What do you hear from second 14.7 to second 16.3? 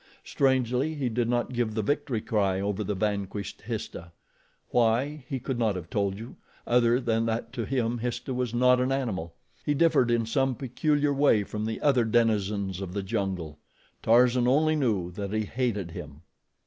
knew that he hated him.